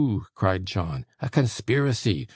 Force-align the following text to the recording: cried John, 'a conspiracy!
cried 0.33 0.65
John, 0.65 1.05
'a 1.19 1.29
conspiracy! 1.29 2.27